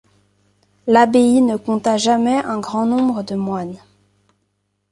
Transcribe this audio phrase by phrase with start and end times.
[0.87, 3.77] L'abbaye ne compta jamais un grand nombre de moines.